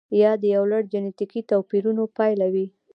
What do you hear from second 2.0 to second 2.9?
پایله وي.